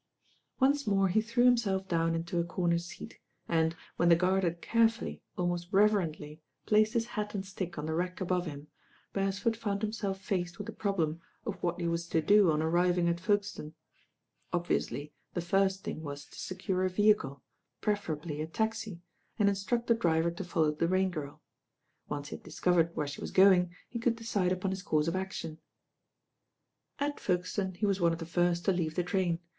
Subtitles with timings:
[0.59, 4.59] Once more he threw himself down into a comer seat, and, when the guard had
[4.59, 8.65] carefully, almost rev* crently, placed his hat and stick on the rack above him,
[9.13, 12.63] Beresford found himself faced with the prob lem of what he was to do on
[12.63, 13.75] arriving at Folkestone
[14.51, 17.43] Obviously the first thing was to secure a vehicle,
[17.79, 19.01] preferably a taxi,
[19.37, 21.41] and instruct the driver to follow the Rain^irl.
[22.09, 25.15] Once he had discovered where she was going, he could decide upon his course of
[25.15, 25.59] action.
[26.97, 29.37] At Folkeuone he was one of the first to leave the train.